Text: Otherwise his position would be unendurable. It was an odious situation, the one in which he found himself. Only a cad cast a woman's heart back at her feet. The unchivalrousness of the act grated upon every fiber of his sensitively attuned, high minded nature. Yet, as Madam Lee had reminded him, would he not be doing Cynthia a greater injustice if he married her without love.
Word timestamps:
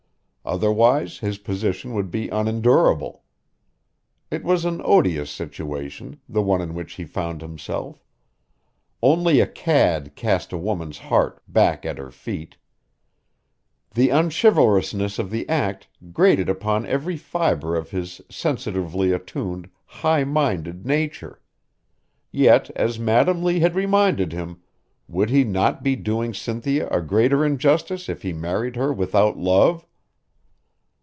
Otherwise 0.43 1.19
his 1.19 1.37
position 1.37 1.93
would 1.93 2.09
be 2.09 2.27
unendurable. 2.29 3.23
It 4.31 4.43
was 4.43 4.65
an 4.65 4.81
odious 4.83 5.29
situation, 5.29 6.19
the 6.27 6.41
one 6.41 6.61
in 6.61 6.73
which 6.73 6.93
he 6.93 7.05
found 7.05 7.41
himself. 7.43 8.03
Only 9.03 9.39
a 9.39 9.45
cad 9.45 10.15
cast 10.15 10.51
a 10.51 10.57
woman's 10.57 10.97
heart 10.97 11.41
back 11.47 11.85
at 11.85 11.99
her 11.99 12.09
feet. 12.09 12.57
The 13.93 14.09
unchivalrousness 14.09 15.19
of 15.19 15.29
the 15.29 15.47
act 15.47 15.87
grated 16.11 16.49
upon 16.49 16.87
every 16.87 17.17
fiber 17.17 17.75
of 17.75 17.91
his 17.91 18.19
sensitively 18.27 19.11
attuned, 19.13 19.69
high 19.85 20.23
minded 20.23 20.87
nature. 20.87 21.39
Yet, 22.31 22.71
as 22.71 22.97
Madam 22.97 23.43
Lee 23.43 23.59
had 23.59 23.75
reminded 23.75 24.33
him, 24.33 24.59
would 25.07 25.29
he 25.29 25.43
not 25.43 25.83
be 25.83 25.95
doing 25.95 26.33
Cynthia 26.33 26.89
a 26.89 26.99
greater 26.99 27.45
injustice 27.45 28.09
if 28.09 28.23
he 28.23 28.33
married 28.33 28.75
her 28.75 28.91
without 28.91 29.37
love. 29.37 29.85